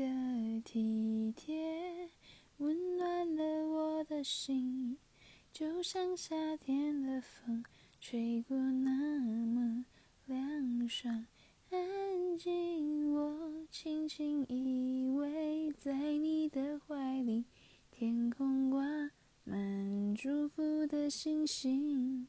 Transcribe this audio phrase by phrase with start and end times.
[0.00, 2.08] 的体贴
[2.56, 4.96] 温暖了我的心
[5.52, 7.62] 就像夏天的风
[8.00, 9.84] 吹过那么
[10.24, 11.26] 凉爽
[11.68, 17.44] 安静我轻轻依偎在你的怀里
[17.90, 18.80] 天空挂
[19.44, 22.26] 满祝福的星星。